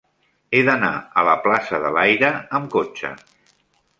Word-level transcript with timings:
He 0.53 0.61
d'anar 0.67 0.89
a 1.21 1.25
la 1.27 1.35
plaça 1.43 1.81
de 1.85 1.93
l'Aire 1.97 2.33
amb 2.61 2.73
cotxe. 2.79 3.15